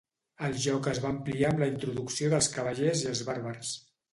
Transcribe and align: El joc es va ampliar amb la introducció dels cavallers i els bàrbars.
El 0.45 0.55
joc 0.63 0.89
es 0.91 1.01
va 1.03 1.09
ampliar 1.15 1.51
amb 1.53 1.61
la 1.65 1.69
introducció 1.73 2.33
dels 2.35 2.51
cavallers 2.59 3.07
i 3.07 3.11
els 3.13 3.23
bàrbars. 3.29 3.79